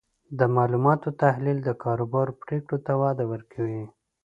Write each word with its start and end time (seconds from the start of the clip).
د 0.39 0.41
معلوماتو 0.55 1.09
تحلیل 1.21 1.57
د 1.63 1.69
کاروبار 1.83 2.27
پریکړو 2.41 2.77
ته 2.85 2.93
وده 3.01 3.25
ورکوي. 3.33 3.83